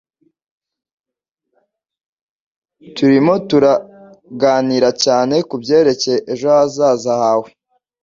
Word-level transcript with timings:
Turimo 2.95 3.33
turaganira 3.49 4.89
cyane 5.03 5.35
kubyerekeye 5.49 6.19
ejo 6.31 6.47
hazaza 6.55 7.13
hawe. 7.23 7.49